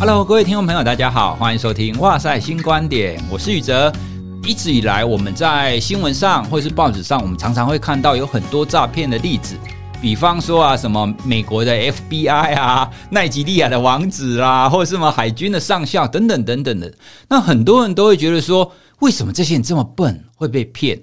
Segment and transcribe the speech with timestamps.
[0.00, 3.92] Hello，各位听众朋友，大家好，欢迎收听《哇塞新观点》，我是宇哲。
[4.44, 9.56] 一直以来，我们在新闻上或是报纸上，我们常常会看到有很多诈骗的例子，
[10.00, 16.94] 比方说啊，什么美国的 FBI 啊，奈及利亚的王子啊，或什么海军的上校等等等等的。
[17.28, 18.70] 那很多人都会觉得说，
[19.00, 21.02] 为什么这些人这么笨会被骗？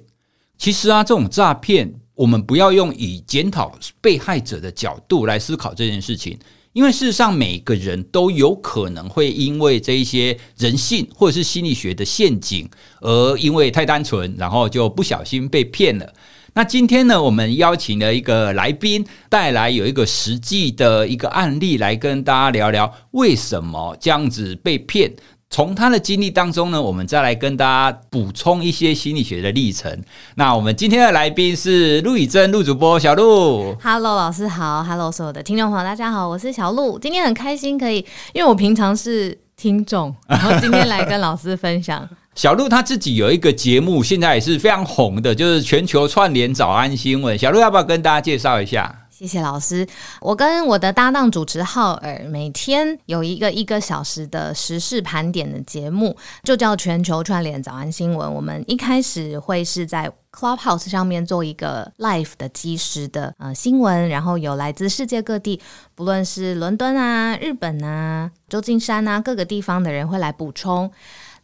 [0.58, 6.40] 其实啊，这种诈骗，我们不要用以检讨被害者的角度来思考这件事情。
[6.76, 16.14] 因为事实上，每个人都有可能会因为这一些人性或者是心理学的陷阱，而因为太单纯，然后就不小心被骗了。
[16.54, 25.16] 那今天呢，我们邀请了一个来宾，带来有一个实际的一个案例来跟大家聊聊，为什么这样子被骗。
[25.50, 30.04] 从他的经历当中呢，我们再来跟大家补充一些心理学的历程。
[30.36, 33.74] 那我们今天的来宾是陆以真，陆主播小陆。
[33.82, 34.84] Hello，老师好。
[34.84, 37.00] Hello，所有的听众朋友，大家好，我是小陆。
[37.00, 37.98] 今天很开心可以，
[38.34, 42.08] 因为我平常是听众， 然后今天来跟老师分享。
[42.34, 47.38] 小陆他自己有一个节目，现在也是非常红的，就是全球串联早安新闻。
[47.38, 48.94] 小陆要不要跟大家介绍一下？
[49.18, 49.88] 谢谢老师。
[50.20, 58.34] 我跟我的搭档主持浩尔每天有一个一个小时的时事盘点的节目，就叫全球串联早安新闻。
[58.34, 65.62] 我们一开始会是在 Clubhouse 上面做一个 live 的即时的呃新闻，然后有来自世界各地，
[65.96, 70.92] 不论是伦敦啊、日本啊、旧金山啊各个地方的人会来补充。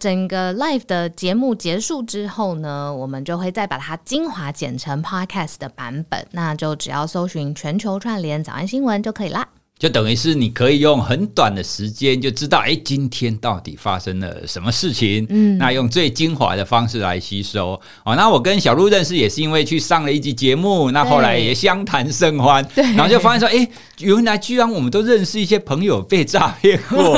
[0.01, 9.47] 整个 live 的节目结束之后呢，我们就会再把它精华剪成 podcast 的版本，那就只要搜寻全球串联早安新闻就可以啦。
[9.81, 15.25] 就等于是你可以用很短的时间就知道，哎，今天到底发生了什么事情？
[15.27, 17.69] 嗯，那用最精华的方式来吸收。
[18.03, 23.67] 哦，那我跟小鹿认识也是因为去上了一集节目，那后来也相谈甚欢，对，然后就发现说，哎，
[24.01, 27.17] 原来居然我们都认识一些朋友被诈骗过，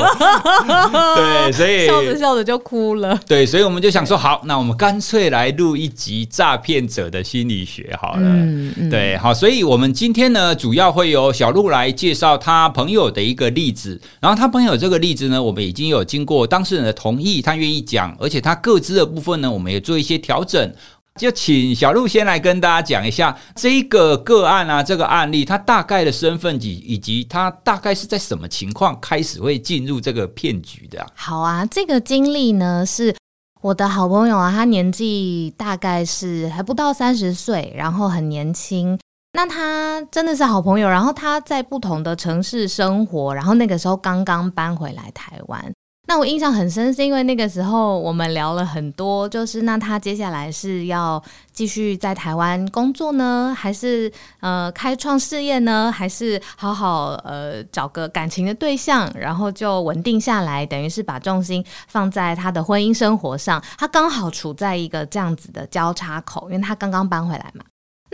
[1.16, 3.20] 对，所以笑着笑着就哭了。
[3.26, 8.22] 对，所以我们就想说，好，那我们干脆来录一集诈骗者的心理学好了。
[8.22, 12.53] 嗯嗯，对，好，所以我们今天呢，主要会由小鹿来介绍他。
[12.54, 20.72] 他朋友的一个例子，然后他朋友这个例子呢，我们已经有经过当事人的同意，他愿意讲，而且他各自的部分呢，我们也做一些调整。
[21.16, 31.06] 就请小鹿先来跟大家讲一下这一个个案啊，这个案例，他大概的身份以以及他大概是在什么情况开始会进入这个骗局的？
[31.14, 33.14] 好啊，这个经历呢，是
[33.60, 38.98] 我的好朋友啊，他年纪大概是还不到三十岁，然后很年轻。
[39.36, 45.72] 那他真的是好朋友，然后他在不同的城市生活，然后那个时候刚刚搬回来台湾。
[46.06, 63.60] 那我印象很深，是因为那个时候我们聊了很多，就是那他接下来是要继续在台湾工作呢，还是呃开创事业呢，还是好好呃找个感情的对象，然后就稳定下来，等于是把重心放在他的婚姻生活上。
[63.78, 67.64] 他刚好处在一个这样子的交叉口，因为他刚刚搬回来嘛。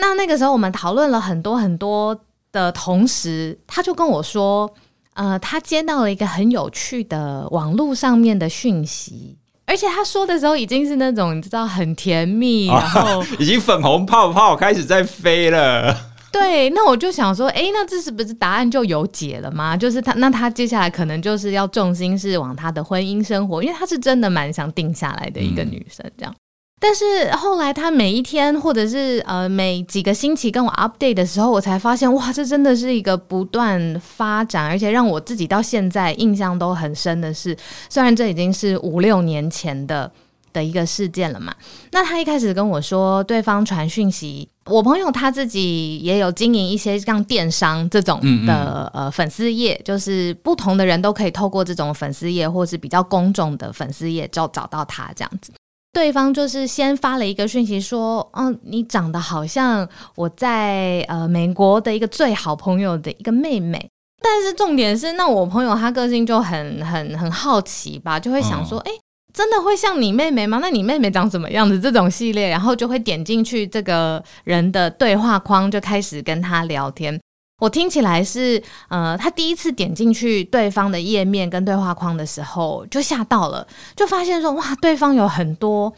[0.00, 2.18] 那那个时候我们讨论了很多很多
[2.50, 4.72] 的同时，他就跟我说，
[5.14, 15.96] 呃，他接到了一个很有趣的网络上面的讯息，而且他说的时候已经是那种你知道很甜蜜，然后 已经粉红泡泡开始在飞了。
[16.32, 19.76] 对，那我就想说，哎，那这是不是答案就有解了吗？
[19.76, 26.32] 就是他，那他接下来可能就是要重心是往他的婚姻生活，因为他是真的蛮想定下来的一个女生，这样。
[26.82, 37.54] 但是后来他每一天或者是呃每几个星期跟我 update 的时候，我才发现哇，这真的是一个不断发展，而且让我自己到现在印象都很深的事。
[37.90, 40.10] 虽然这已经是五六年前的
[40.54, 41.54] 的一个事件了嘛。
[41.92, 55.52] 那他一开始跟我说，对方传讯息，我朋友他自己也有经营一些像电商这种的嗯嗯呃粉丝页，就是不同的人都可以透过这种粉丝页或是比较公众的粉丝页就找到他这样子。
[55.92, 63.90] 对方就是先发了一个讯息说：“嗯，你长得好像我在呃美国的一个最好朋友的一个妹妹。”
[64.22, 68.92] 但是重点是，那我朋友他个性就很很很好奇吧，就会想说：“哎，
[69.32, 70.58] 真的会像你妹妹吗？
[70.60, 77.18] 那你妹妹长什么样子？”这种系列，然后就会点进去这个人的对话框，就开始跟他聊天。
[77.60, 83.64] 我听起来是，呃，他第一次点进去对方的页面跟对话框的时候，就吓到了，
[83.94, 85.92] 就发现说，哇，对方有很多，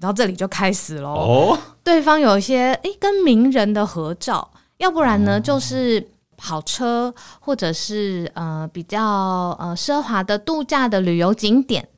[0.00, 1.14] 然后这里就开始喽。
[1.14, 6.04] 哦，对方有一些，诶，跟名人的合照，要不然呢，就是
[6.36, 9.00] 跑车，或者是呃比较
[9.58, 11.88] 呃奢华的度假的旅游景点，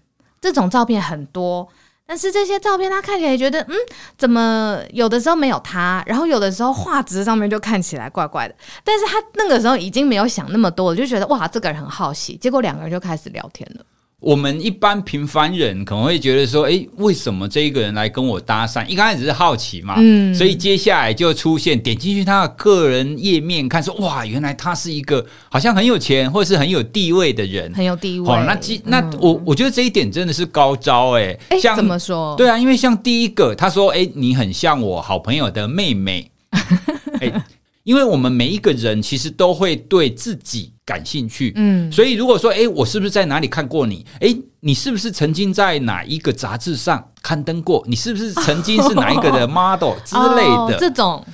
[0.41, 1.67] 这种照片很多。
[2.11, 3.75] 但是这些照片他看起来觉得，嗯，
[4.19, 8.55] 怎么有的时候没有他，然后有的时候画质上面就看起来怪怪的。
[8.83, 12.37] 但是他那个时候已经没有想那么多了，就觉得哇，这个人很好奇。
[12.37, 13.85] 结果两个人就开始聊天了。
[14.21, 18.87] 我们一般平凡人可能会觉得说，哎，为什么这一个人来跟我搭讪？
[18.87, 28.27] 一开始是好奇嘛，嗯，所以接下来就出现点进去他的个人页面看，说哇，原来他是一个好像很有钱或是很有地位的人，很有地位。
[28.27, 32.37] 好，那那我我觉得这一点真的是高招哎，像怎么说？
[32.37, 36.31] 对啊，因为像第一个，他说，哎，你很像我好朋友的妹妹，
[37.21, 37.45] 哎。
[37.83, 44.05] 因为我们每一个人其实都会对自己感兴趣，嗯，所以如果说，哎，我是不是在哪里看过你？
[44.19, 47.85] 哎，你是不是曾经在哪一个杂志上刊登过？
[47.87, 50.75] 你是不是曾经是哪一个的 model 之类的？
[50.75, 51.25] 哦，这种，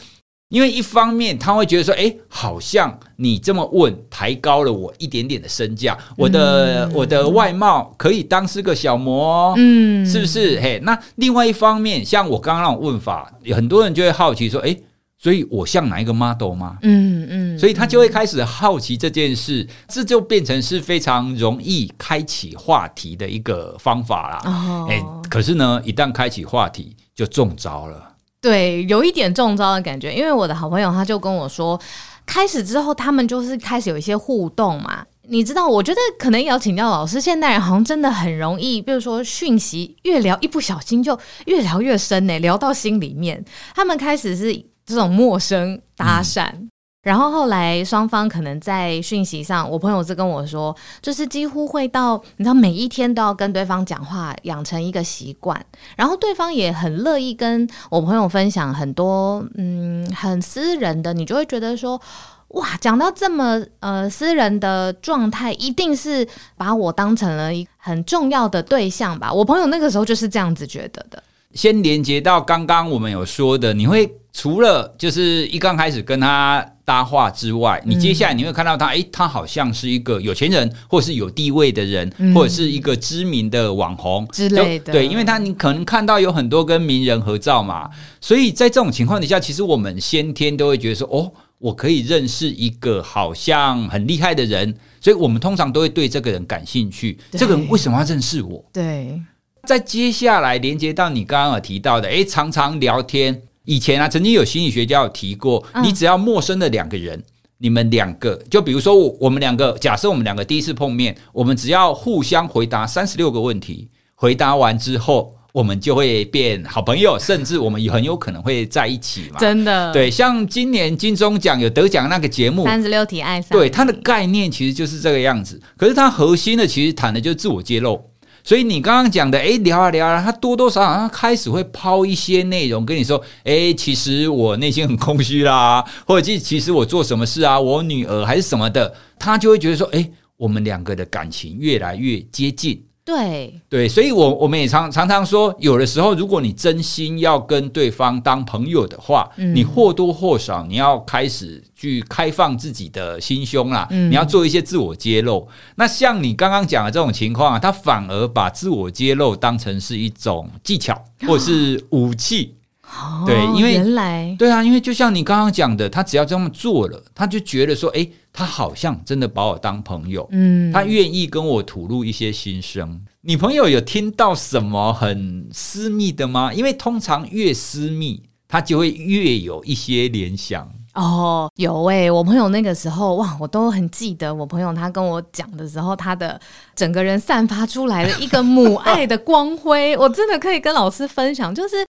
[0.50, 10.60] 因为一方面他会觉得说，哎，好像你这么问，抬高了我一点点的身价，我的、嗯、我的外貌可以当是个小模，嗯，是不是？
[10.60, 14.76] 嘿，那另外一方面，像我刚刚那种问法，有很多人就会好奇说，哎。
[15.18, 16.76] 所以我像哪一个 model 吗？
[16.82, 24.42] 嗯嗯，所以他就会开始好奇这件事，这就变成是非常容易开启话题的一个方法啦。
[24.44, 28.12] 哦，哎，可是呢，一旦开启话题，就中招了。
[28.42, 31.80] 对，有一点中招的感觉，因为我的好朋友他就跟我说，
[32.26, 35.02] 开始之后他们就是开始有一些互动嘛。
[35.22, 43.42] 你知道，我觉得可能也要请教老师，现代人好像真的很容易，比如说讯息越聊，一不小心就越聊越深呢，聊到心里面。
[43.74, 44.75] 他们开始是。
[44.86, 46.70] 这种陌生搭讪，嗯、
[47.02, 55.60] 然后后来双方可能在讯息上，我朋友是跟我说，就是几乎会到，你知道每一天都要跟对方讲话，养成一个习惯。
[55.96, 62.00] 然后对方也很乐意跟我朋友分享很多，嗯，很私人的，你就会觉得说，
[62.48, 69.32] 哇，讲到这么呃私人的状态，一定是把我当成了一很重要的对象吧？
[69.32, 71.22] 我朋友那个时候就是这样子觉得的。
[71.54, 74.06] 先连接到刚刚我们有说的，你会
[74.36, 84.92] 除了就是一刚开始跟他搭话之外，你接下来你会看到他，诶，他好像是一个有钱人，或是有地位的人，或者是一个知名的网红之类的。
[84.92, 87.88] 对，因为他你可能看到有很多跟名人合照嘛，
[88.20, 97.18] 所以在这种情况底下，其实我们先天都会觉得说，哦，我可以认识一个好像很厉害的人，所以我们通常都会对这个人感兴趣。
[97.30, 98.62] 这个人为什么要认识我？
[98.70, 99.18] 对。
[99.64, 103.40] 在接下来连接到你刚刚有提到的，诶，常常聊天。
[103.66, 107.22] 以前啊，曾经有心理学家有提过，你只要陌生的两个人，
[107.58, 119.40] 你们两个，就比如说我我们两个，假设我们两个第一次碰面，我们只要互相回答三十六个问题，回答完之后，我们就会变好朋友， 甚至我们也很有可能会在一起嘛。
[119.40, 125.60] 真的，对，像今年金钟奖有得奖那个节目，三十六题爱上，对，它的概念其实就是这个样子。
[125.76, 128.00] 可是它核心的其实谈的就是自我揭露。
[128.46, 142.85] 所以你刚刚讲的，诶，聊啊聊啊，他多多少少他开始会抛一些内容跟你说，诶，其实我内心很空虚啦， 或者其实我做什么事啊，我女儿还是什么的，他就会觉得说，诶，我们两个的感情越来越接近。
[143.06, 155.46] 对对，所以我我们也常常常说，有的时候如果你真心要跟对方当朋友的话，嗯、你或多或少你要开始去开放自己的心胸啦，嗯、你要做一些自我揭露。
[155.76, 162.56] 那像你刚刚讲的这种情况啊，他反而把自我揭露当成是一种技巧或者是武器。
[162.88, 168.08] 哦、对，因为原来对啊，因为就像你刚刚讲的，他只要这么做了，他就觉得说，哎。
[168.38, 173.00] 他好像真的把我当朋友，嗯，他愿意跟我吐露一些心声。
[173.22, 176.52] 你朋友有听到什么很私密的吗？
[176.52, 180.70] 因为通常越私密，他就会越有一些联想。
[180.92, 186.38] 哦，有诶、欸，我朋友那个时候哇，我都很记得，我朋友他跟我讲的时候，他的
[186.74, 191.54] 整个人散发出来的一个母爱的光辉，我真的可以跟老师分享。
[191.54, 191.85] 就是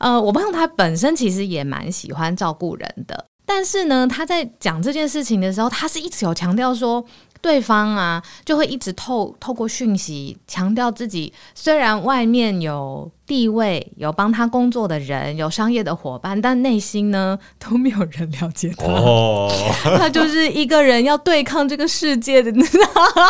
[0.00, 3.24] 呃，我朋友他本身其实也蛮喜欢照顾人的。
[3.46, 7.04] 但是呢，他在讲这件事情的时候，他是一直有强调说，
[7.40, 13.10] 对方啊，就会一直透透过讯息强调自己，虽然外面有。
[13.30, 18.86] 地位有帮他工作的人，有商业的伙伴，但内心呢都没有人了解他。
[18.86, 19.48] 哦，
[19.96, 22.86] 他就是一个人要对抗这个世界的，你知道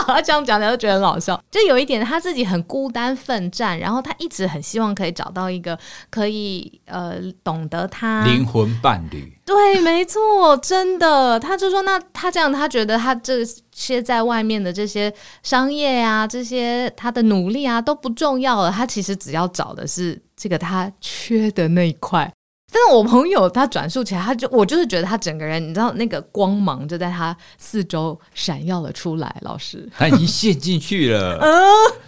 [0.09, 0.19] 吗？
[0.23, 1.39] 这样讲的就觉得很好笑。
[1.51, 5.79] 就有一点他自己很孤单奋战，然后他一直很希望可以找到一个
[6.09, 9.31] 可以呃懂得他灵魂伴侣。
[9.45, 11.39] 对，没错，真的。
[11.41, 18.71] 他就说，那他这样，他觉得他这些在外面的这些商业啊，这些他的努力啊都不重要了。
[18.71, 19.90] 他其实只要找的。
[19.91, 22.33] 是这个他缺的那一块，
[22.73, 29.35] 但是我朋友他转述起来，他就我就是觉得他整个人，你知道那个光芒就在他四周闪耀了出来。
[29.41, 31.53] 老师，他已经陷进去了， 嗯，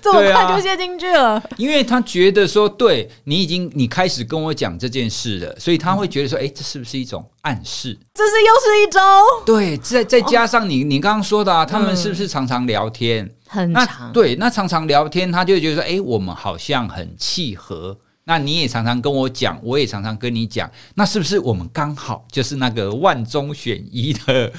[0.01, 7.99] 这么快就陷进去了，啊，因为他觉得说，对你已经你开始跟我讲这件事了，所以他会觉得说，哎，这是不是一种暗示？
[8.15, 9.01] 这是又是一周。
[9.45, 13.29] 对，再再加上你你刚刚说的，啊，他们是不是常常聊天？
[13.53, 14.11] 很长。
[14.13, 17.99] 对，那常常聊天，他就觉得说，哎，我们好像很契合。
[18.33, 24.51] 那你也常常跟我讲，我也常常跟你讲，那是不是我们刚好就是那个万中选一的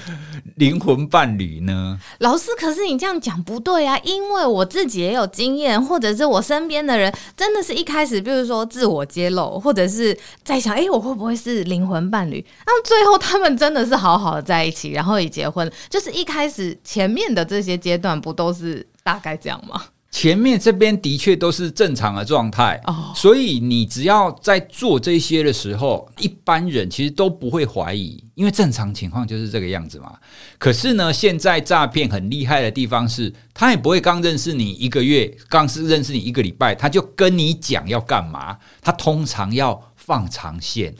[0.57, 1.99] 灵魂伴侣呢？
[2.19, 12.45] 老师，可是你这样讲不对啊，因为我自己也有经验，或者是我身边的人，真的是一开始，比如说自我揭露，或者是在想，哎，我会不会是灵魂伴侣？
[12.67, 19.81] 那最后他们真的是好好的在一起，然后也结婚，就是一开始前面的这些阶段，不都是大概这样吗？
[20.13, 22.95] 前面这边的确都是正常的状态，oh.
[23.15, 30.13] 所以你只要在做这些的时候，一般人其实都不会怀疑，因为正常情况就是这个样子嘛。
[30.59, 39.92] 可是呢，现在诈骗很厉害的地方是，他也不会刚认识你一个月，刚是认识你一个礼拜，他就跟你讲要干嘛，他通常要。
[40.05, 40.93] 放长线，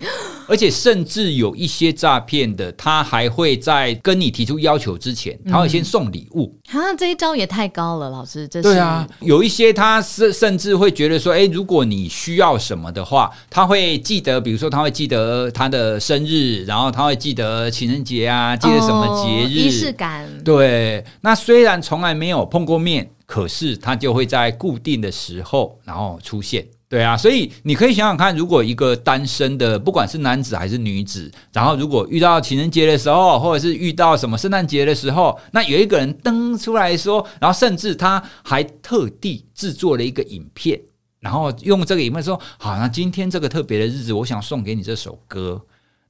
[0.48, 6.58] 而且甚至有一些诈骗的，他还会在跟你提出要求之前，他会先送礼物。
[6.70, 8.48] 啊、嗯，这一招也太高了，老师。
[8.48, 20.30] 这是对啊，有一些他是甚至会觉得说，诶，如果你需要什么的话，他会记得，比如说他会记得他的生日，然后他会记得情人节啊，记得什么节日，仪式感。
[20.46, 26.66] 对，那虽然从来没有碰过面，可是他就会在固定的时候，然后出现。
[26.94, 40.80] 对啊，所以你可以想想看，如果一个单身的，不管是男子还是女子，然后如果遇到情人节的时候，或者是遇到什么圣诞节的时候，那有一个人登出来说，然后甚至他还特地制作了一个影片，
[41.20, 45.60] 然后用这个影片说，好，那今天这个特别的日子，我想送给你这首歌。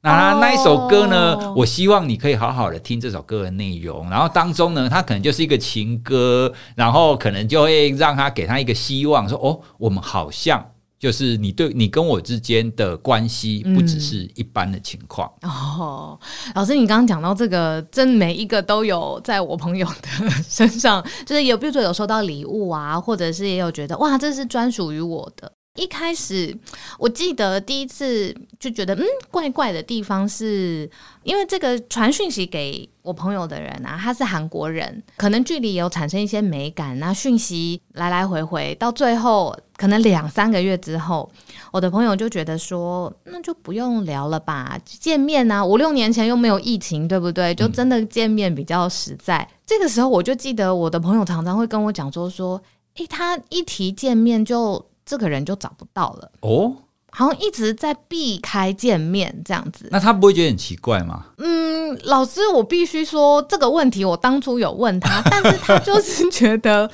[0.02, 10.72] 那那一首歌呢我希望你可以好好的听这首歌的内容，然后当中呢，它可能就是一个情歌，然后可能就会让他给他一个希望，说哦，我们好像。
[11.04, 15.30] 就是你对你跟我之间的关系，不只是一般的情况。
[15.42, 16.18] 嗯、哦。
[16.56, 25.52] 老师，你刚刚讲到这个，真每一个都有在我朋友的身上，就是有，比如说有收到礼物啊，或者是也有觉得哇，这是专属于我的。
[25.76, 26.56] 一开始
[27.00, 30.88] 我记得第一次就觉得嗯，怪怪的地方是，
[31.24, 41.28] 因为这个传讯息给我朋友的人啊，他是韩国人，可能距离有产生一些美感，那讯息来来回回，到最后可能两三个月之后，
[41.72, 47.56] 我的朋友就觉得说，那就不用聊了吧， 见面啊，五六年前又没有疫情，对不对？
[47.56, 49.50] 就真的见面比较实在。
[49.66, 52.62] 这个时候我就记得我的朋友常常会跟我讲说说，
[52.98, 54.86] 诶，他一提见面就。
[55.06, 56.74] 这个人就找不到了哦，
[57.12, 59.88] 好像一直在避开见面这样子。
[59.92, 61.26] 那他不会觉得很奇怪吗？
[61.38, 66.90] 嗯，老师，我必须说这个问题，我当初有问他， 但是他就是觉得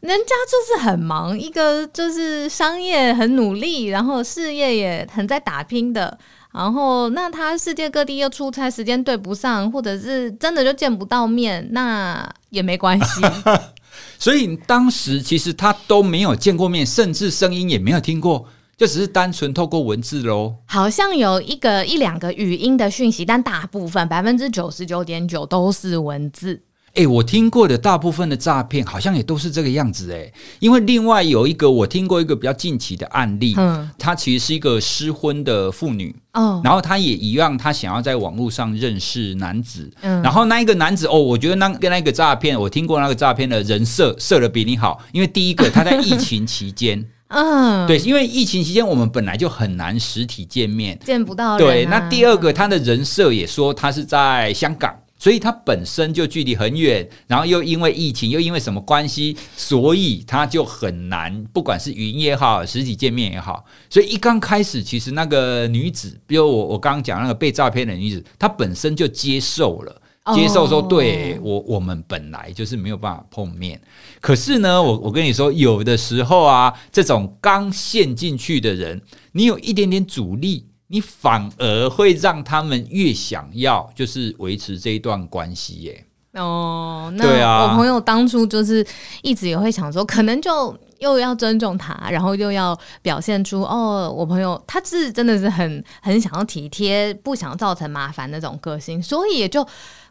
[0.00, 6.16] 人家就是很忙，一个就是商业很努力，然后事业也很在打拼的，
[6.52, 13.22] 然后那他世界各地又出差，时间对不上，或者是真的就见不到面，那也没关系。
[14.18, 18.46] 所以当时其实他都没有见过面，甚至声音也没有听过，
[18.76, 20.56] 就只是单纯透过文字喽。
[20.66, 26.62] 好像有一个一两个语音的讯息，但大部分百分之九十九点九都是文字。
[26.94, 30.32] 哎、欸，我听过的大部分的诈骗好像也都是这个样子哎。
[30.60, 54.94] 因为另外有一个我听过一个比较近期的案例，嗯，她其实是一个失婚的妇女哦，然后她也一样，她想要在网络上认识男子，嗯，然后那一个男子哦，我觉得那跟那个诈骗，我听过那个诈骗的人设设的比你好，因为第一个他在疫情期间， 嗯，对，因为疫情期间我们本来就很难实体见面，见不到对，那第二个他的人设也说他是在香港。
[55.24, 63.64] 所以它本身就距离很远，然后又因为疫情，又因为什么关系，所以它就很难，不管是语音也好，实体见面也好。
[63.88, 70.02] 所以一刚开始，其实那个女子，比如我我刚刚讲那个被诈骗的女子，她本身就接受了，
[70.34, 73.80] 接受说，对我我们本来就是没有办法碰面。
[74.20, 79.00] 可是呢，我我跟你说，有的时候啊，这种刚陷进去的人，
[79.32, 80.66] 你有一点点阻力。
[80.88, 86.06] 你反而会让他们越想要，就是维持这一段关系耶。
[86.34, 88.84] 哦，那我朋友当初就是
[89.22, 99.64] 一直也会想说，可能就又要尊重他，然后又要表现出哦，我朋友他是真的是很很想要体贴，不想造成麻烦那种个性，所以也就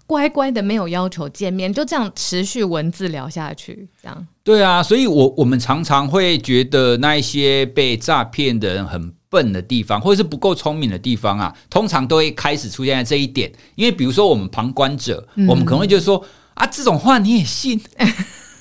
[0.06, 4.28] 乖乖的没有要求见面，就这样持续文字聊下去，这样。
[4.44, 13.52] 对啊，所以我我们常常会觉得那一些被诈骗的人很笨的地方，或者是不够聪明的地方啊，通常都会开始出现在这一点。
[13.76, 16.24] 因为比如说我们旁观者，嗯、我们可能会觉得说
[16.56, 17.82] 啊，这种话你也信？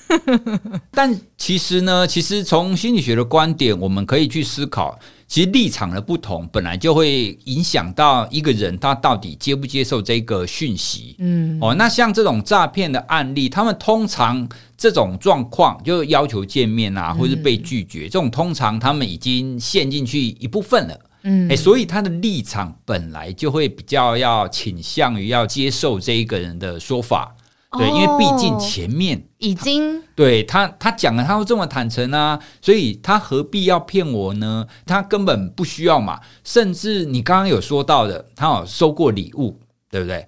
[0.91, 4.97] 但其实呢，其实从心理学的观点，我们可以去思考。
[5.33, 11.15] 其实立场的不同，本来就会影响到一个人他到底接不接受这个讯息。
[11.17, 14.47] 嗯，哦，那像这种诈骗的案例，他们通常
[14.77, 20.99] 这种状况，就要求见面啊，或是被拒绝，嗯、这种通常他们已经陷进去一部分了。
[21.23, 27.35] 嗯，哎，所以他的立场本来就会比较要倾向于要接受这一个人的说法。
[27.75, 34.65] 对，因为毕竟前面、哦、已经对他他讲了，他会这么坦诚啊，所以他何必要骗我呢？
[34.85, 36.21] 他根本不需要嘛。
[36.45, 39.59] 甚至你刚刚有说到的，他有收过礼物，
[39.91, 40.25] 对不对？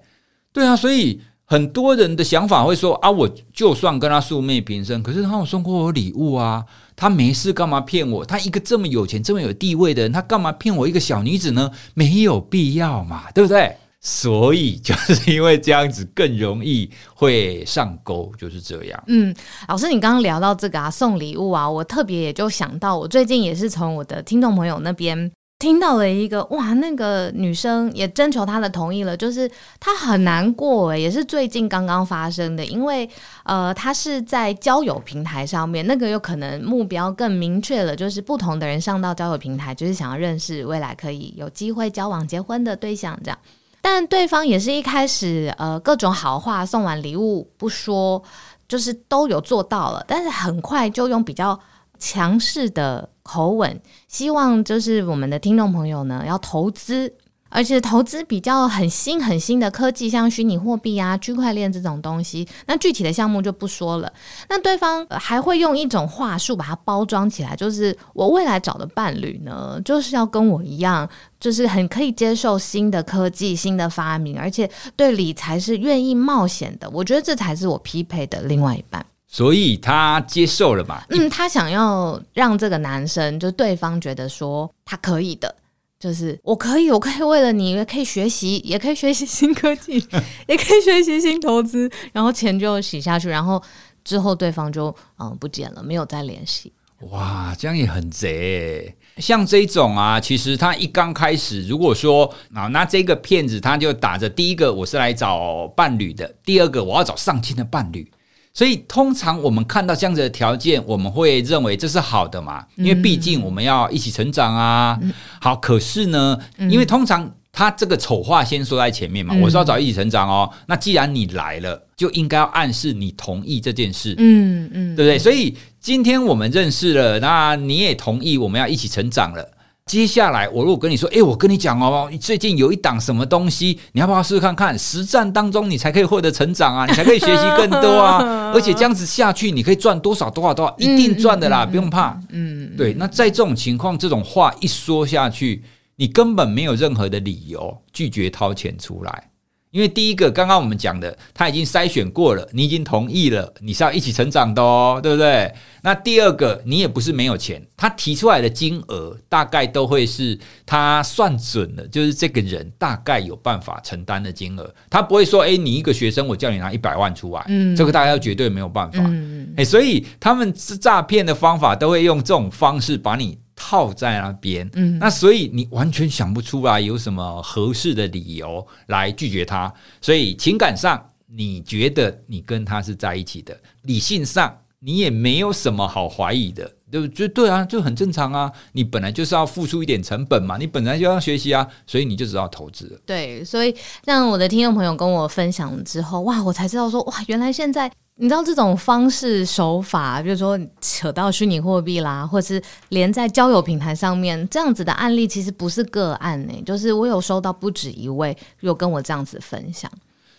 [0.52, 8.24] 对啊，所以很多人的想法会说啊，我就算跟他素昧平生，可是他有送过我礼物啊，他没事干嘛骗我？
[8.24, 11.70] 他一个这么有钱、这么有地位的人，他干嘛骗我一个小女子呢？
[11.94, 13.76] 没有必要嘛，对不对？
[14.08, 19.02] 所以就是因为这样子更容易会上钩，就是这样。
[19.08, 19.34] 嗯，
[19.66, 33.10] 老师，你刚刚聊到这个啊，送礼物啊，我特别也就想到，我最近也是从我的听众朋友那边听到了一个，哇，那个女生也征求他的同意了，就是她很难过诶，也是最近刚刚发生的，因为
[33.42, 43.38] 呃，她是在交友平台上面，那个有可能目标更明确了，就是不同的人上到交友平台，就是想要认识未来可以有机会交往结婚的对象，这样。
[43.88, 48.20] 但对方也是一开始，呃，各种好话送完礼物不说，
[48.66, 51.56] 就是都有做到了，但是很快就用比较
[51.96, 57.14] 强势的口吻，希望就是我们的听众朋友呢要投资。
[57.48, 64.12] 而且投资比较很新很新的科技，像虚拟货币啊、区块链这种东西，那具体的项目就不说了。
[64.48, 71.08] 那对方还会用一种话术把它包装起来，就是我未来找的伴侣呢，就是要跟我一样，
[71.40, 76.90] 就是很可以接受新的科技、新的发明，而且对理财是愿意冒险的。
[76.90, 79.04] 我觉得这才是我匹配的另外一半。
[79.28, 81.02] 所以他接受了嘛？
[81.10, 85.54] 嗯，他想要让这个男生，就对方觉得说他可以的。
[85.98, 89.94] 就是我可以，我可以为了你，也可以学习，也可以学习新科技，
[90.46, 93.62] 也可以学习新投资，然后钱就洗下去，然后
[94.04, 96.72] 之后对方就嗯不见了，没有再联系。
[97.10, 98.94] 哇，这样也很贼。
[99.18, 108.10] 像这种啊，其实他一刚开始，如果说啊，那这个骗子他就打着第一个我是来找伴侣的，第二个我要找上进的伴侣。
[108.56, 112.64] 所以，通常我们看到这样子的条件，我们会认为这是好的嘛？
[112.76, 114.98] 因为毕竟我们要一起成长啊。
[115.42, 116.38] 好，可是呢，
[116.70, 120.50] 因为通常他这个丑话先说在前面嘛，我是要找一起成长哦。
[120.66, 124.14] 那既然你来了，就应该要暗示你同意这件事。
[124.16, 125.18] 嗯嗯，对不对？
[125.18, 129.46] 所以今天我们认识了，那你也同意我们要一起成长了。
[129.86, 134.76] 接下来，我如果跟你说，诶，我跟你讲哦，最近有一档什么东西，你要不要试试看看？
[134.76, 138.50] 实战当中，你才可以获得成长啊，你才可以学习更多啊。
[138.52, 142.20] 而且这样子下去，你可以赚多少多少多少，一定赚的啦，嗯、不用怕。
[142.30, 142.94] 嗯，对。
[142.94, 145.62] 那在这种情况，这种话一说下去，
[145.94, 149.30] 你根本没有任何的理由拒绝掏钱出来。
[149.76, 155.52] 因为第一个，刚刚我们讲的，他已经筛选过了，你已经同意了，你是要一起成长的哦，对不对？
[155.82, 173.36] 那第二个，你也不是没有钱，他提出来的金额大概都会是他算准了，就是这个人大概有办法承担的金额，他不会说，哎，你一个学生，我叫你拿一百万出来，嗯，这个大家绝对没有办法，嗯，哎，所以他们诈骗的方法都会用这种方式把你。
[173.56, 193.00] 套在那边，嗯，那所以你完全想不出来有什么合适的理由来拒绝他，所以情感上你觉得你跟他是在一起的，理性上你也没有什么好怀疑的，就就对啊，就很正常啊，你本来就是要付出一点成本嘛，你本来就要学习啊，所以你就知道投资了。
[193.06, 197.90] 对，所以让我的听众朋友跟我分享之后，哇，我才知道说，哇，原来现在。
[198.18, 209.90] 你知道这种方式手法，比如说扯到虚拟货币啦，或是连在交友平台上面这样子的案例，其实不是个案呢、就是我有收到不止一位有跟我这样子分享。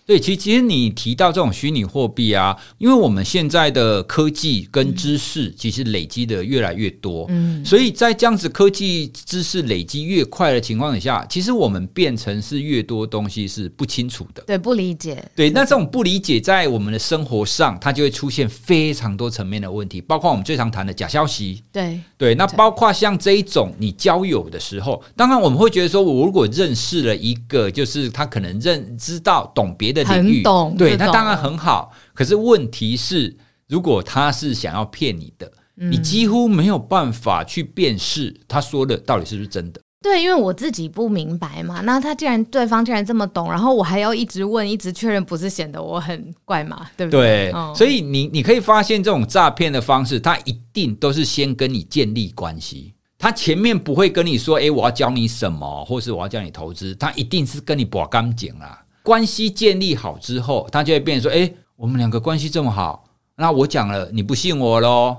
[0.07, 21.99] 对，其实其实你提到这种虚拟货币啊，因为我们现在的科技跟知识其实累积的越来越多，嗯，所以在这样子科技知识累积越快的情况底下，其实我们变成是越多东西是不清楚的，对，不理解，对，那这种不理解在我们的生活上，它就会出现非常多层面的问题，包括我们最常谈的假消息，对。
[22.17, 30.21] 对，那包括像这一种你交友的时候，当然我们会觉得说，我如果认识了一个，就是他可能认知道懂别的。
[30.21, 31.91] 领域，很懂，对，那当然很好。
[32.13, 33.35] 可是问题是，
[33.67, 39.81] 如果他是想要骗你的，嗯，你几乎没有办法去辨识他说的到底是不是真的。
[39.99, 41.81] 对，因为我自己不明白嘛。
[41.81, 46.87] 那他既然对方既然这么懂，然后我还要一直问，一直确认，不是显得我很怪嘛？
[46.95, 47.49] 对不对？
[47.49, 52.93] 对，哦，所以你你可以发现，这种诈骗的方式，他一定都是先跟你建立关系。
[53.17, 56.93] 他前面不会跟你说，诶，我要教你什么，或是我要教你投资。
[56.95, 58.79] 他一定是跟你把干净啦。
[59.07, 63.05] 关系建立好之后，他就会变说，诶，我们两个关系这么好，
[63.37, 65.15] 那我讲了，你不信我喽？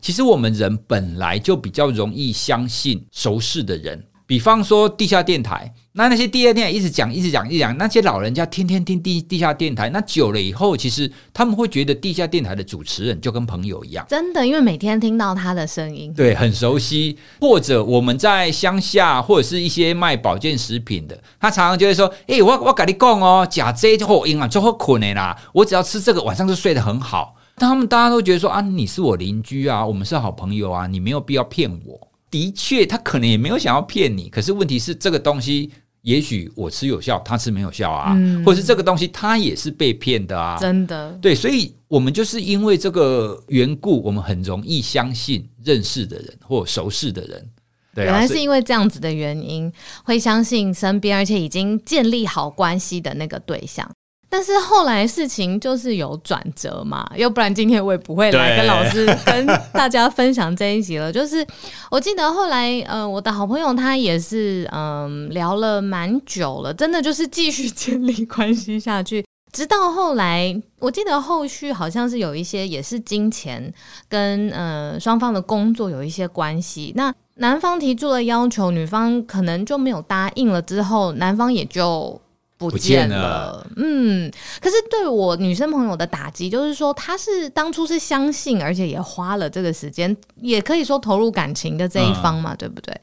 [0.00, 4.04] 其实我们人本来就比较容易相信熟识的人。
[4.30, 17.18] 比方说地下电台，那那些地下电台一直讲、一直讲、一直讲，那些老人家天天听地地下电台，那久了以后，其实他们会觉得地下电台的主持人就跟朋友一样，真的，因为每天听到他的声音，对，很熟悉。
[17.40, 35.70] 或者我们在乡下，或者是一些卖保健食品的，他常常就会说：“哎、欸，我我跟你讲哦，假这就好用啊，就好困的啦，我只要吃这个，晚上就睡得很好。”他们大家都觉得说：“啊，你是我邻居啊，我们是好朋友啊，你没有必要骗我。”的确，他可能也没有想要骗你，可是问题是这个东西，
[36.02, 41.10] 也许我吃有效，他吃没有效啊，嗯、或者是这个东西他也是被骗的啊，真的。
[41.20, 47.48] 对，所以我们就是因为这个缘故，我们很容易相信认识的人或熟识的人。
[47.92, 49.70] 对啊，原来是因为这样子的原因，
[50.04, 53.90] 会相信身边而且已经建立好关系的那个对象。
[54.32, 61.12] 但是后来事情就是有转折嘛，要不然今天我也不会来跟老师跟大家分享这一集了。
[61.12, 61.44] 就是
[61.90, 73.74] 我记得后来，呃，我的好朋友他也是，嗯、聊了蛮久了，真的就是继续建立关系下去，直到后来，我记得后续好像是有一些也是金钱
[74.08, 82.20] 跟呃双方的工作有一些关系，那男方提出了要求，女方可能就没有答应了，之后男方也就。
[82.68, 92.94] 不见了，嗯，可是对我女生朋友的打击就是说，她是当初是相信，而且也花了这个时间，也可以说投入感情的这一方嘛，嗯、对不对？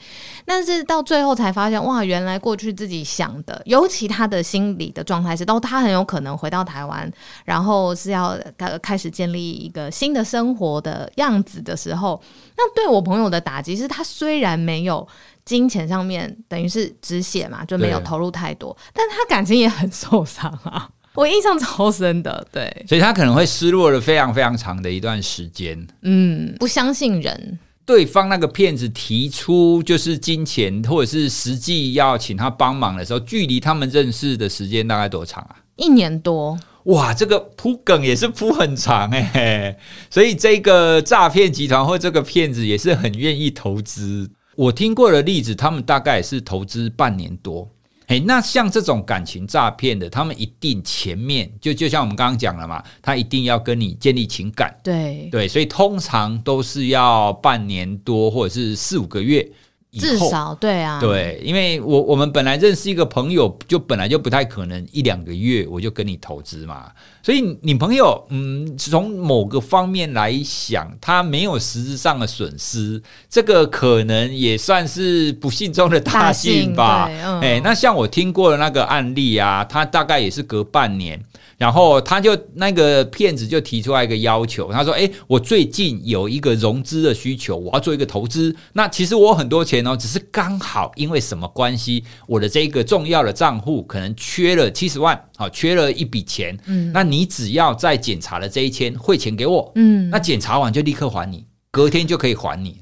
[0.46, 7.12] 但是到最后才发现，哇，原来过去自己想的，尤其她的心理的状态是，到她很有可能回到台湾，
[7.44, 8.38] 然后是要
[8.82, 12.22] 开始建立一个新的生活的样子的时候，
[12.56, 15.08] 那对我朋友的打击是，她虽然没有。
[15.48, 35.56] 金钱上面等于是止血嘛，就没有投入太多，但他感情也很受伤啊， 我印象超深的，对，所以他可能会失落了非常非常长的一段时间，嗯，不相信人，对方那个骗子提出就是金钱或者是实际要请他帮忙的时候，距离他们认识的时间大概多长啊？
[35.78, 39.80] 一年多，哇，这个铺梗也是铺很长哎、欸，
[40.10, 44.30] 所以这个诈骗集团或这个骗子也是很愿意投资。
[44.58, 47.70] 我听过的例子，他们大概也是投资半年多。
[48.08, 59.48] 诶，那像这种感情诈骗的，他们一定前面就就像我们刚刚讲了嘛，他一定要跟你建立情感，对对，所以通常都是要半年多或者是四五个月。
[59.94, 66.92] 至少对啊，对，因为我我们本来认识一个朋友，就本来就不太可能一两个月我就跟你投资嘛，
[67.24, 77.06] 所以你朋友嗯，从某个方面来想，他没有实质上的损失，这个可能也算是不幸中的大幸吧。
[77.06, 81.24] 哎、嗯欸，那像我听过的那个案例啊，他大概也是隔半年。
[81.58, 88.56] 然后他就那个骗子就提出来一个要求，他说：“哎，我最近有一个融资的需求，我要做一个投资。
[88.74, 96.56] 那其实我很多钱哦，只是刚好因为什么关系，我的这个重要的账户可能缺了七十万，好，缺了一笔钱。
[96.68, 102.80] 嗯，那你只要在检查了这一天汇钱给我，嗯，那检查完就立刻还你，隔天就可以还你。”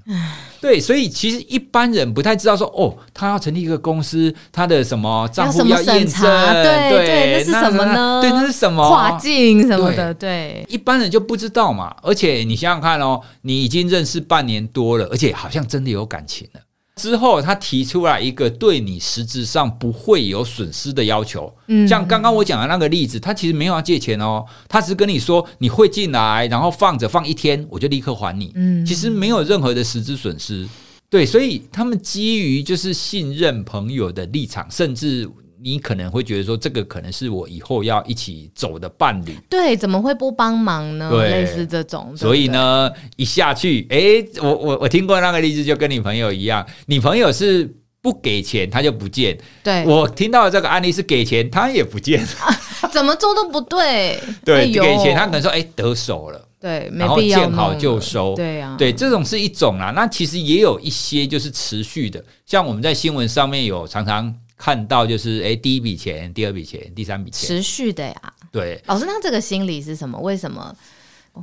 [0.66, 8.20] 对，所以其实一般人不太知道说，哦，他要成立一个公司，他的什么账户要验证，对对，对，那是什么呢？
[8.20, 8.90] 对，那是什么？
[8.90, 11.96] 跨境什么的，对，一般人就不知道嘛。
[12.02, 16.62] 而且你想想看哦，你已经认识半年多了，而且好像真的有感情了。
[16.96, 30.68] 之后，他提出来一个对你实质上不会有损失的要求，嗯，像刚刚我讲的那个例子，他其实没有要借钱哦，他只是跟你说你会进来，然后放着放一天，我就立刻还你，嗯，其实没有任何的实质损失，
[31.10, 35.30] 对，所以他们基于就是信任朋友的立场，甚至。
[35.66, 41.10] 你可能会觉得说，这个可能是我以后要一起走的伴侣，对，怎么会不帮忙呢？
[41.10, 47.68] 对，类似这种，所以呢，一下去，哎，我我我听过那个例子，就跟你朋友一样，你朋友是
[48.00, 52.54] 不给钱他就不见，对，我听到的这个案例是给钱他也不见，啊，
[52.94, 56.40] 怎么做都不对， 对，哎，给钱他可能说，哎，得手了。
[56.58, 59.92] 对，然后见好就收，对呀、啊，对，这种是一种啦。
[59.96, 68.34] 那其实也有一些就是持续的，像我们在新闻上面有常常看到就是哎，第一笔钱、第二笔钱、第三笔钱，持续的呀。
[68.52, 70.18] 对，老师，那这个心理是什么？
[70.20, 70.76] 为什么？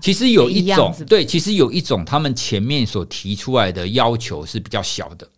[0.01, 5.29] 其实有一种对，其实有一种他们前面所提出来的要求是比较小的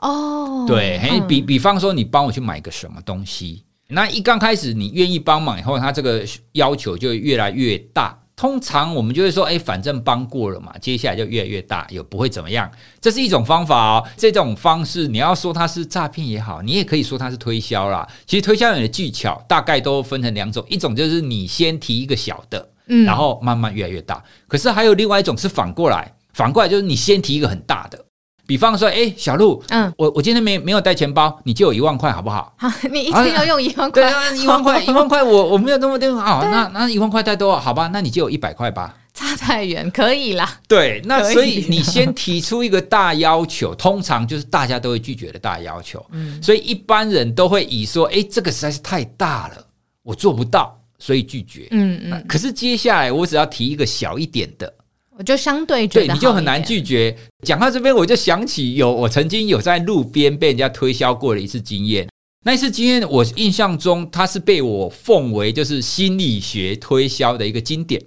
[0.00, 0.66] 哦。
[0.68, 8.18] 对，嗯、比比方说你帮我去买个什么东西，那一刚开始你愿意帮忙以后，他这个要求就越来越大。
[8.36, 12.70] 通常我们就会说，哎，反正帮过了嘛，接下来就越来越大，也不会怎么样。
[13.00, 14.06] 这是一种方法哦。
[14.14, 18.06] 这种方式你要说它是诈骗也好，你也可以说它是推销啦。
[18.26, 22.68] 其实推销有的技巧大概都分成两种，一种就是你先提一个小的。
[22.88, 24.22] 嗯，然后慢慢越来越大。
[24.46, 28.04] 可是还有另外一种是反过来，反过来就是你先提一个很大的，
[28.46, 32.54] 比方说，哎，小路，嗯，我我今天没没有带钱包，你借我一万块好不好？
[32.56, 34.02] 好， 你一定要用一万块。
[34.02, 36.40] 对啊，一万块， 一万块，我我没有那么多啊。
[36.50, 37.90] 那那一万块太多，好吧？
[37.92, 38.96] 那你借我一百块吧。
[39.12, 40.60] 差太远，可以啦。
[40.68, 46.04] 对，那所以你先提出一个大要求，通常就是大家都会拒绝的大要求。
[46.12, 49.64] 嗯，所以一般人都会以说，哎，这个实在是太大了，
[50.02, 50.78] 我做不到。
[50.98, 52.24] 所以拒绝，嗯嗯。
[52.26, 54.72] 可是接下来我只要提一个小一点的，
[55.18, 57.16] 我就相对觉得对你就很难拒绝。
[57.44, 62.08] 讲到这边，我就想起有我曾经有在路边被人家推销过的一次经验。
[62.44, 68.00] 那一次经验，我印象中他是被我奉为就是心理学推销的一个经典。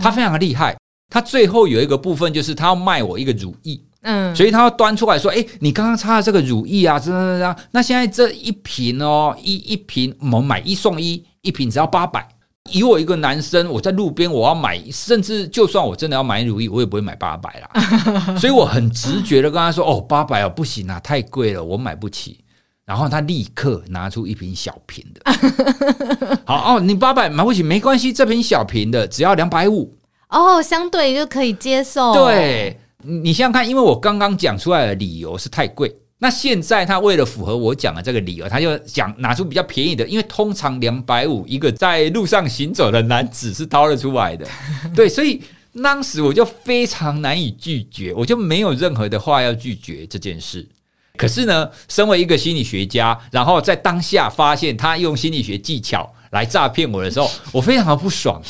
[0.00, 0.76] 他非常的厉害，
[1.10, 12.26] 他最后有一个部分就是他要卖我一个乳液，嗯，所以他要端出来说：“哎，你刚刚擦的这个乳液啊，这样这样，那现在这一瓶哦，一一瓶我们买一送一。”一瓶只要八百，
[12.70, 18.36] 以我一个男生，我在路边我要买，甚至就算我真的要买如意，我也不会买八百啦。
[18.38, 22.38] 所以我很直觉的跟他说：“哦，八百哦，不行啊，太贵了，我买不起。”
[22.86, 25.20] 然后他立刻拿出一瓶小瓶的。
[26.46, 29.92] 好哦，你八百买不起没关系，这瓶小瓶的只要两百五
[30.28, 32.14] 哦，相对就可以接受。
[32.14, 35.92] 对，你想想看，因为我刚刚讲出来的理由是太贵。
[36.18, 44.46] 那现在他为了符合我讲的这个理由，他就想拿出比较便宜的，因为通常两百五一个在路上行走的男子是掏得出来的，
[44.96, 45.42] 对，所以
[45.82, 50.66] 当时我就非常难以拒绝，我就没有任何的话要拒绝这件事。
[51.18, 58.40] 可是呢，身为一个心理学家，然后在当下发现他用心理学技巧来诈骗我的时候，我非常的不爽，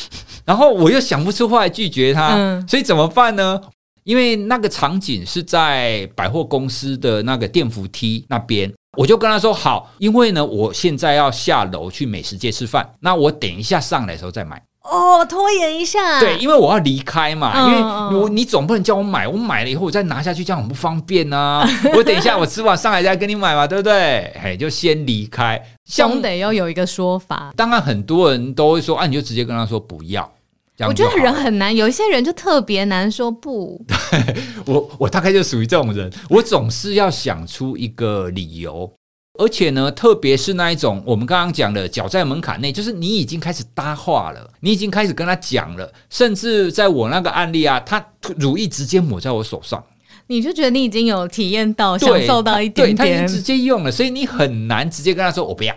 [0.45, 3.61] 然后我又想不出话来拒绝他，所以怎么办呢？
[4.07, 14.63] 因为那个场景是在百货公司的那个电扶梯那边，我就跟他说好，因为呢，我现在要下楼去美食街吃饭，那我等一下上来的时候再买。
[14.83, 16.21] 哦，拖延一下。
[16.21, 21.69] 对，因为我要离开嘛，嗯、因为我你总不能叫我买，我买了以后我再拿下去，这样很不方便啊。
[21.97, 24.33] 我等一下我吃完上来再跟你买嘛，对不对？
[24.41, 27.53] 嘿，就先离开，总得要有一个说法。
[27.57, 30.33] 当然，很多人都会说，啊，你就直接跟他说不要。
[30.81, 33.83] 我觉得人很难，有一些人就特别难说不。
[33.89, 34.37] 对，
[34.67, 38.93] 我我大概就属于这种人，我总是要想出一个理由，
[39.39, 48.05] 而且呢，特别是那一种我们刚刚讲的脚在门槛内，就是你已经开始搭话了，你已经开始跟他讲了，甚至在我那个案例啊，他
[48.37, 49.83] 乳液直接抹在我手上，
[50.27, 55.75] 你就觉得你已经有体验到、享受到一点点，对，他已经直接用了，所以你很难直接跟他说我不要。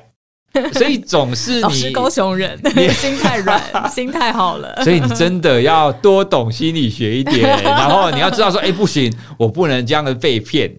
[0.73, 4.83] 所以总是你，老师高雄人，你 心太软， 心太好了。
[4.83, 10.71] 所以你真的要多懂心理学一点，然后你要知道说，哎，不行，我不能这样的被骗。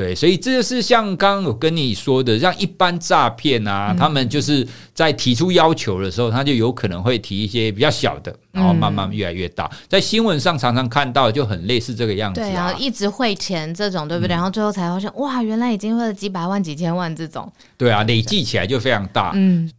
[0.00, 9.66] 对，所以这就是像刚刚我跟你说的，像一般诈骗啊，嗯、他们就是在提出要求的时候，他就有可能会提一些比较小的，然后慢慢越来越大。
[9.66, 12.44] 嗯、在新闻上常常看到，就很类似这个样子、啊。
[12.44, 14.28] 对啊，一直汇钱这种，对不对？
[14.28, 17.52] 嗯、然后最后才发现，哇，原来已经汇了几百万、几千万这种。
[17.76, 19.32] 对啊，累计起来就非常大。
[19.34, 19.70] 嗯，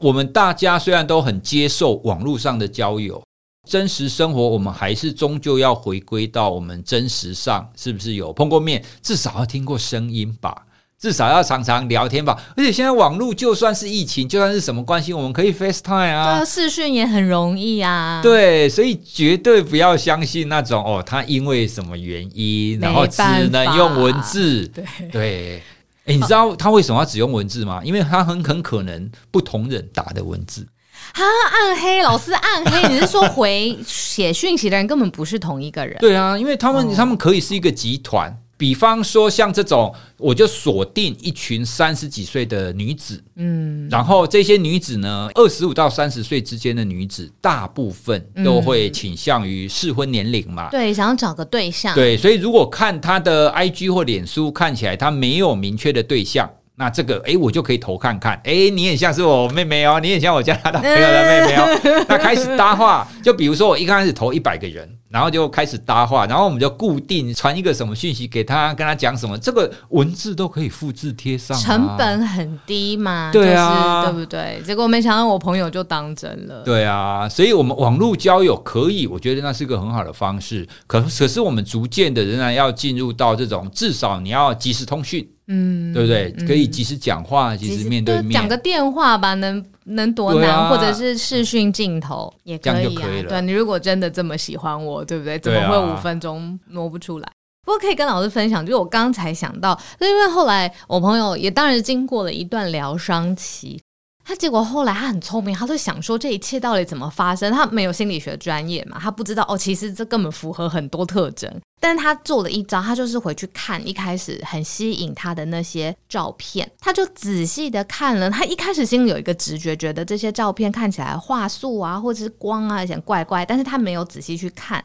[0.00, 3.22] 我们大家虽然都很接受网络上的交友。
[3.68, 8.84] 真实生活，我们还是终究要回归到我们真实上，是不是有碰过面？
[9.00, 10.66] 至少要听过声音吧，
[10.98, 12.36] 至少要常常聊天吧。
[12.56, 18.20] 而且现在网络就算是疫情，就算是什么关系，我们可以 FaceTime 啊，对，视讯也很容易啊。
[18.20, 24.66] 对，所以绝对不要相信那种哦，他因为什么原因，然后只能用文字。
[24.66, 25.62] 对对，
[26.06, 27.80] 诶，你知道他为什么要只用文字吗？
[27.84, 30.66] 因为他很很可能不同人打的文字。
[31.12, 35.96] 啊，暗黑 老师，暗黑， 你是说回写讯息的人根本不是同一个人？
[36.00, 38.38] 对啊，因为他们、哦、他们可以是一个集团。
[38.58, 62.04] 比方说像这种，我就锁定一群三十几岁的女子，嗯，然后这些女子呢，二十五到三十岁之间的女子，大部分都会倾向于适婚年龄嘛，对，想要找个对象，对，所以如果看她的 IG 或脸书看起来她没有明确的对象，那这个哎，我就可以投看看，哎，你也像是我妹妹哦，你也像我加拿大朋友的妹妹哦。
[62.08, 64.88] 那开始搭话，就比如说我一开始投一百个人。
[65.12, 74.62] 然后就开始搭话，然后我们就固定传一个什么讯息给他，跟他讲什么，这个文字都可以复制贴上，成本很低嘛，对啊，对不对？
[74.64, 85.28] 结果没想到我朋友就当真了，对啊，所以我们网络交友可以，我觉得那是个很好的方式，可可是我们逐渐的仍然要进入到这种，至少你要即时通讯。
[85.48, 86.30] 嗯，对不对？
[86.46, 90.50] 可以及时讲话，及时面对面，讲个电话吧，能能多难？
[90.50, 93.26] 啊、或者是视讯镜头也可以啊。
[93.28, 95.38] 对，你如果真的这么喜欢我，对不对？
[95.38, 97.26] 怎么会五分钟挪不出来？
[97.26, 97.32] 啊、
[97.64, 103.80] 不过可以跟老师分享，就是我刚才想到，是因为后来我朋友也当然经过了一段疗伤期。
[104.24, 107.52] 他结果后来他很聪明，他就想说这一切到底怎么发生？
[107.52, 109.58] 他没有心理学专业嘛，他不知道哦。
[109.58, 118.30] 其实这根本符合很多特征，但是他做了一招，他就是回去看一开始很吸引他的那些照片，他就仔细的看了。
[118.30, 124.84] 他一开始心里有一个直觉，觉得这些照片看起来画素啊，或者是光啊，有点怪怪，但是他没有仔细去看。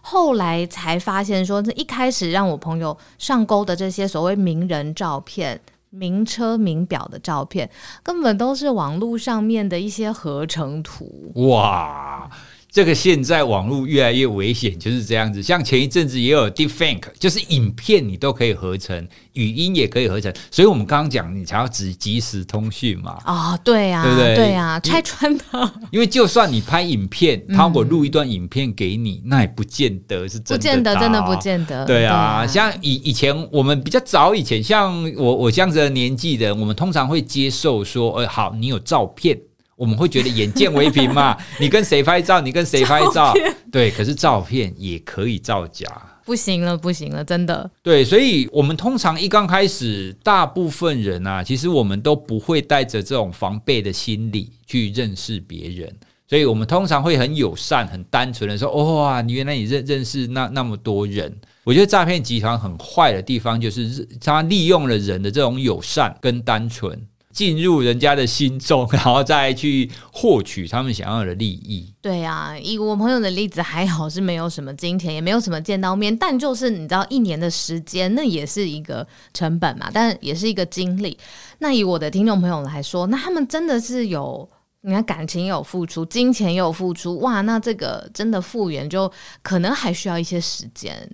[0.00, 5.60] 后来才发现说，这一开始让我朋友上钩的这些所谓名人照片。
[5.90, 7.70] 名车名表的照片，
[8.02, 11.32] 根本都是网络上面的一些合成图。
[11.48, 12.30] 哇！
[12.70, 15.42] 这个现在网络越来越危险，就是这样子。
[15.42, 20.32] 像前一阵子也有 Deepfake，就是影片你都可以合成，语音也可以合成。
[20.50, 23.16] 所以我们刚刚讲，你才要只即时通讯嘛。
[23.24, 24.36] 啊、哦，对呀、啊，对不对？
[24.36, 25.44] 对呀、啊，拆穿的。
[25.90, 30.56] 因为就算你拍影片，他如果录一段影片给你，嗯、那也不见得是真的。
[30.56, 31.86] 不见得，真的不见得。
[31.86, 39.38] 对啊，对啊，像以以前我们比较早以前，像我我这样子的年纪的，我们通常会接受说，哎，好，你有照片。
[39.78, 41.36] 我们会觉得眼见为凭嘛？
[41.60, 42.40] 你跟谁拍照？
[42.40, 43.32] 你跟谁拍照？
[43.70, 45.86] 对，可是照片也可以造假，
[46.24, 47.70] 不行了，不行了，真的。
[47.80, 55.94] 对，所以我们通常一刚开始，大部分人啊，其实我们都不会带着这种防备的心理去认识别人，
[56.28, 66.98] 所以我们通常会很友善、很单纯的说：“哇，你原来你认认识那那么多人。”我觉得诈骗集团很坏的地方，就是他利用了人的这种友善跟单纯。
[67.32, 71.94] 进入人家的心中， 然后再去获取他们想要的利益。
[72.00, 81.16] 对啊，以我朋友的例子，还好是没有什么金钱，也没有什么见到面，但就是你知道，一年的时间，那也是一个成本嘛，但也是一个经历。
[81.58, 84.48] 那以我的听众朋友来说，那他们真的是有，
[84.80, 89.10] 你看感情有付出，金钱也有付出，哇，那这个真的复原就
[89.42, 91.08] 可能还需要一些时间。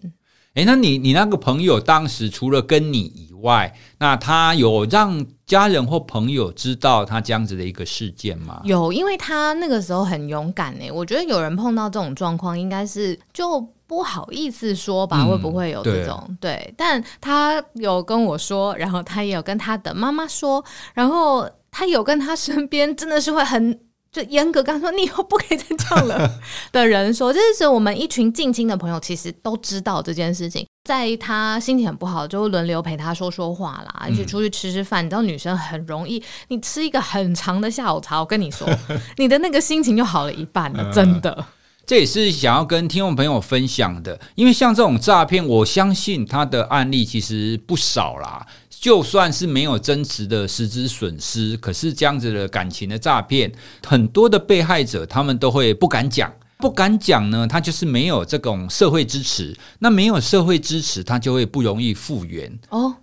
[0.54, 8.60] 哎，那你你那个朋友当时除了跟你以外，那他有让家人或朋友知道他这样子的一个事件吗？
[8.64, 16.74] 有，因为他那个时候很勇敢诶，我觉得有人碰到这种状况，应该是就不好意思说吧，嗯、会不会有这种对，对？
[16.76, 20.64] 但他有跟我说，然后他也有跟他的妈妈说，
[20.94, 23.76] 然后他有跟他身边真的是会很。
[24.14, 26.30] 就严格刚说，你以后不可以再这样了
[26.70, 30.64] 的人说，就是我们一群近亲的朋友，其实都知道这件事情。
[30.84, 35.04] 在他心情很不好，就轮流陪他说说话啦，一起出去吃吃饭。
[35.04, 38.68] 你知道女生很容易，你吃一个很长的下午茶，我跟你说，
[39.18, 41.44] 你的那个心情就好了一半了，真的。
[41.86, 48.46] 这也是想要跟听众朋友分享的，因为像这种诈骗，我相信他的案例其实不少啦。
[48.80, 53.52] 就算是没有真实的实质损失，可是这样子的感情的诈骗，
[53.86, 62.94] 很多的被害者他们都会不敢讲，不敢讲呢，他就是没有这种社会支持，那没有社会支持，他就会不容易复原哦。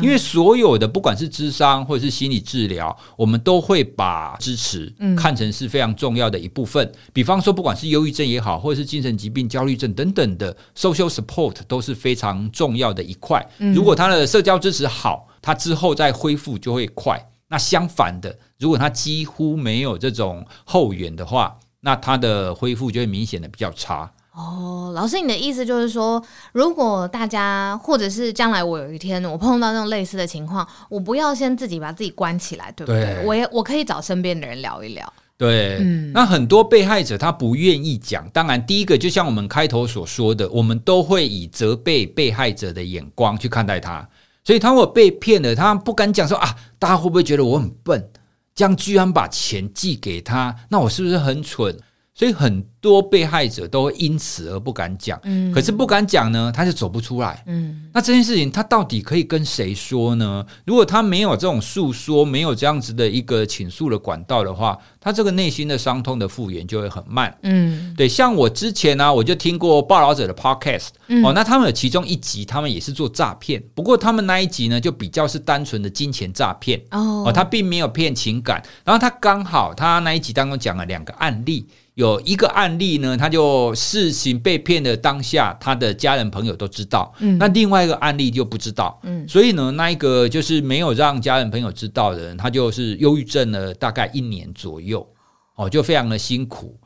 [0.00, 6.90] 因为所有的不管是智商或者是心理治疗，我们都会把支持看成是非常重要的一部分。
[7.12, 13.46] 比方说，不管是忧郁症也好，或者是精神疾病、焦虑症等等的 social support 都是非常重要的一块。
[13.74, 17.30] 如果他的社交支持好，他之后再恢复就会快。
[17.48, 24.10] 那相反的，如果他几乎没有这种后援的话，那他的恢复就会明显的比较差。
[24.34, 26.20] 哦，老师，你的意思就是说，
[26.52, 33.04] 如果大家或者是将来我有一天我碰到那种类似的情况，我不要先自己把自己关起来，对不对？
[33.04, 35.12] 对，我也我可以找身边的人聊一聊。
[35.36, 44.08] 对，嗯，那很多被害者他不愿意讲，当然第一个就像我们开头所说的，我们都会以责备被害者的眼光去看待他，
[44.42, 48.10] 所以他如果被骗了，他不敢讲说啊，大家会不会觉得我很笨？
[48.54, 51.76] 这样居然把钱寄给他，那我是不是很蠢？
[52.14, 55.18] 所以很多被害者都会因此而不敢讲。
[55.24, 57.42] 嗯，可是不敢讲呢，他就走不出来。
[57.46, 60.46] 嗯，那这件事情他到底可以跟谁说呢？
[60.64, 67.36] 如果他没有这种诉说，没有这样子的一个倾诉的管道的话，他这个内心的伤痛的复原就会很慢。
[67.42, 71.24] 嗯，对，像我之前呢、啊，我就听过报导者的 podcast、嗯。
[71.24, 76.80] 哦，那他们有其中一集，他们也是做诈骗，不过他们那一集呢，就比较是单纯的金钱诈骗。
[76.92, 78.62] 哦，哦，他并没有骗情感。
[78.84, 81.66] 然后他刚好，他那一集当中讲了两个案例。
[81.94, 87.14] 有一个案例呢，他就事情被骗的当下，他的家人朋友都知道。
[87.20, 88.98] 嗯，那另外一个案例就不知道。
[89.04, 95.06] 嗯，所以呢，那一个就是没有让家人朋友知道的人，他就是忧郁症了大概一年左右，
[95.54, 96.76] 哦，就非常的辛苦。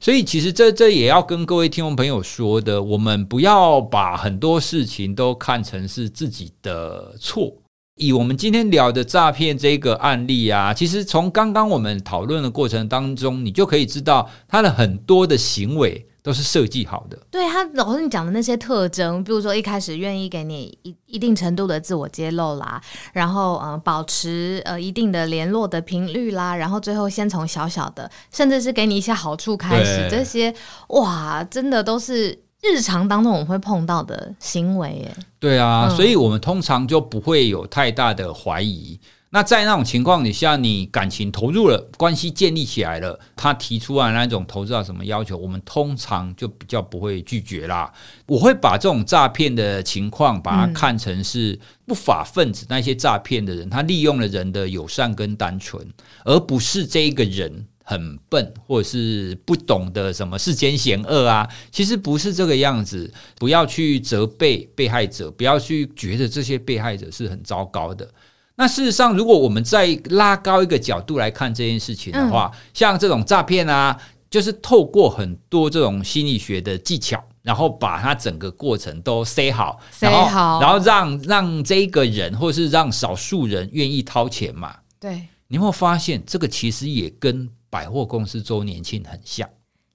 [0.00, 7.52] 所以其实这这也要跟各位听众朋友说的，我们不要把很多事情都看成是自己的错。
[7.96, 17.18] 以我们今天聊的诈骗这个案例啊，其实从刚刚我们讨论的过程当中，你就可以知道他的很多的行为都是设计好的。
[17.30, 22.78] 对，他老师你讲的那些特征，比如说一开始愿意给你一一定程度的自我揭露啦，
[23.14, 30.54] 然后呃保持呃一定的联络的频率啦，然后最后先从小小的，甚至是给你一些好处开始，这些
[30.88, 32.42] 哇，真的都是。
[32.68, 38.98] 日常当中我们会碰到的行为，耶，对啊，嗯，所以我们通常就不会有太大的怀疑。
[39.30, 47.92] 那在那种情况底下，你感情投入了，关系建立起来了，他提出来那种投资啊什么要求，我们通常就比较不会拒绝啦。
[48.26, 55.86] 我会把这种诈骗的情况，把它看成是不法分子那些诈骗的人，他利用了人的友善跟单纯，
[56.24, 57.66] 而不是这一个人。
[57.88, 63.10] 很笨，或者是不懂得什么世间险恶啊，其实不是这个样子。
[63.38, 68.08] 不要去责备被害者，不要去觉得这些被害者是很糟糕的。
[68.56, 73.96] 那事实上，如果我们再拉高一个角度来看这件事情的话，嗯、像这种诈骗啊，
[74.28, 84.74] 就是透过很多这种心理学的技巧，然后把它整个过程都塞好，塞好，然后让让这一个人，或是让少数人愿意掏钱嘛。
[84.98, 89.46] 对，你有没有发现这个其实也跟百货公司周年庆很像，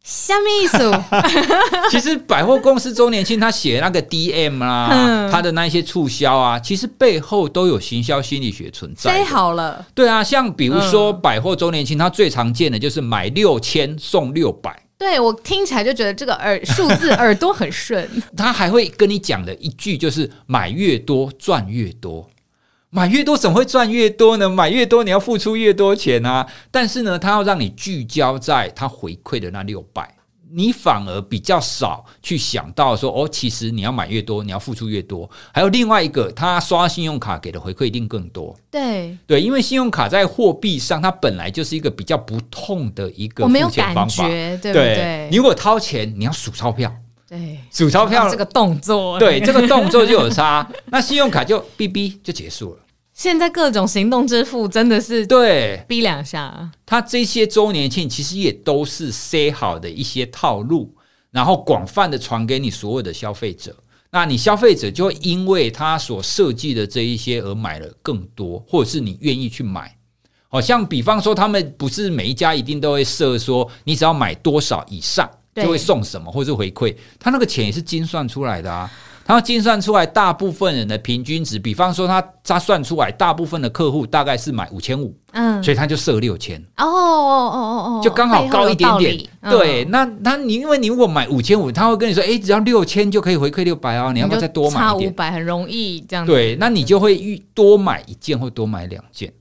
[0.03, 0.91] 什么意思？
[1.89, 9.11] 其实百货公司周年庆他写那个 DM 啊， 嗯、他的那些促销啊，其实背后都有行销心理学存在。
[9.11, 14.83] 塞好了，对啊，像比如说百货周年庆，它最常见的就是买六千送六百。
[14.99, 18.07] 对，我听起来就觉得这个耳数字 耳朵很顺。
[18.37, 22.29] 他还会跟你讲的一句就是买越多赚越多。
[22.93, 24.49] 买越多怎么会赚越多呢？
[24.49, 26.45] 买越多你要付出越多钱啊！
[26.69, 30.13] 但是呢，他要让你聚焦在他回馈的那六百，
[30.51, 35.29] 你反而比较少去想到说哦，其实你要买越多，你要付出越多。
[35.53, 38.53] 还有另外一个，他刷信用卡给的回馈一定更多。
[38.69, 44.73] 对对，因为信用卡在货币上，它本来就是一个比较不痛的一个付钱方法，对不对？
[44.73, 46.93] 对，你如果掏钱，你要数钞票，
[47.31, 52.79] 对，数钞票这个动作，对这个动作就有差， 那信用卡就哔哔就结束了。
[53.13, 60.93] 现在各种行动支付真的是对逼两下，它这些周年庆其实也都是塞好的一些套路，
[61.31, 63.73] 然后广泛的传给你所有的消费者。
[64.09, 69.95] 那你消费者就会因为他所设计的这一些而买了更多，或者是你愿意去买。
[70.49, 76.95] 好像比方说，他们不是每一家一定都会设说，你只要买多少以上就会送什么，或者是回馈。
[77.19, 78.89] 他那个钱也是精算出来的啊。
[79.23, 89.23] 他精算出来，大部分人的平均值，比方说他他算出来，大部分的客户大概是买五千五，嗯，所以他就设六千，哦哦哦哦哦，就刚好高一点点。
[89.43, 94.83] 对，那那你因为你如果买五千五，他会跟你说，哎，只要六千就可以回馈六百哦，你要不要再多买一点？
[94.83, 96.31] 差五百很容易这样子。
[96.31, 99.31] 对，那你就会多买一件或多买两件。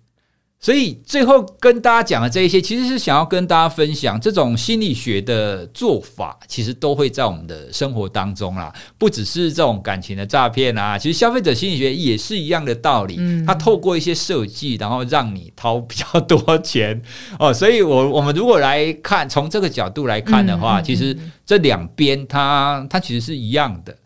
[0.63, 8.71] 所以最后跟大家讲的这一些，其实是想要跟大家分享，这种心理学的做法，其实都会在我们的生活当中啦。
[8.99, 13.17] 不只是这种感情的诈骗啊，其实消费者心理学也是一样的道理。
[13.19, 17.01] 嗯，它透过一些设计，然后让你掏比较多钱
[17.41, 17.51] 哦。
[17.51, 23.97] 所以我我们如果来看，从这个角度来看的话，其实这两边它它其实是一样的。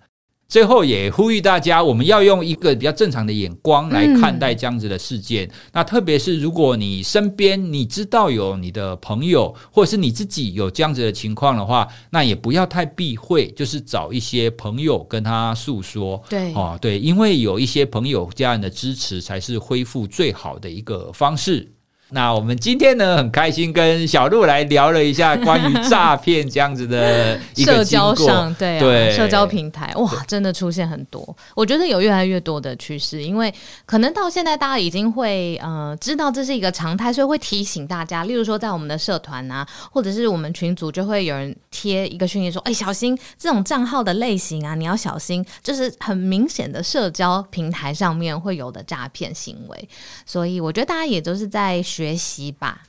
[0.54, 5.48] 最后也呼吁大家，我们要用一个比较正常的眼光来看待这样子的事件。
[5.48, 16.22] 嗯、那特别是如果你身边你知道有你的朋友，或者是你自己有这样子的情况的话，那也不要太避讳，就是找一些朋友跟他诉说。
[16.30, 21.68] 对，哦，对，因为有一些朋友家人的支持，才是恢复最好的一个方式。
[22.14, 31.36] 那我们今天呢，很开心跟小鹿来聊了一下关于诈骗这样子的社交上，对啊，对社交平台哇，真的出现很多。
[31.56, 33.52] 我觉得有越来越多的趋势，因为
[33.84, 38.22] 可能到现在大家已经会呃知道这是一个常态，所以会提醒大家。
[38.22, 49.88] 例如说，在我们的社团啊，或者是我们群组，就会有人贴一个讯息说：“哎，小心这种账号的类型啊，你要小心，就是很明显的社交平台上面会有的诈骗行为。”
[50.24, 52.03] 所以我觉得大家也都是在学。
[52.04, 52.82] 学习吧，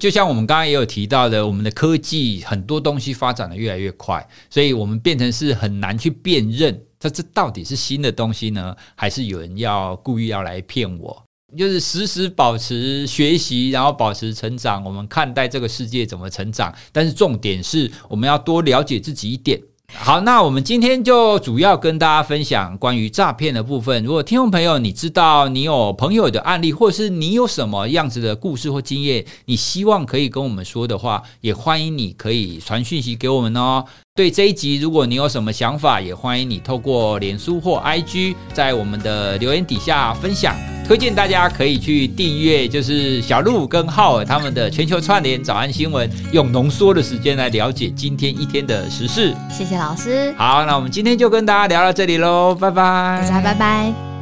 [0.00, 11.22] 就像我们刚刚也有提到的，我们的科技很多东西发展的越来越快，所以我们变成是很难去辨认，它这到底是新的东西呢，还是有人要故意要来骗我？
[11.56, 19.62] 就是时时保持学习，然后保持成长，我们看待这个世界怎么成长，但是重点是我们要多了解自己一点。
[19.94, 24.04] 好，那我们今天就主要跟大家分享关于诈骗的部分。
[24.04, 33.84] 如果听众朋友你知道你有朋友的案例，或是你有什么样子的故事或经验，你希望可以跟我们说的话，也欢迎你可以传讯息给我们哦。
[34.16, 40.56] 对这一集，如果你有什么想法，也欢迎你透过脸书或 IG 在我们的留言底下分享。
[40.86, 49.34] 推荐大家可以去订阅，就是小鹿跟浩尔他们的全球串联早安新闻，用浓缩的时间来了解今天一天的时事。
[49.50, 50.32] 谢谢老师。
[50.38, 53.20] 好，那我们今天就跟大家聊到这里喽，拜拜。
[53.28, 54.15] 大家拜拜。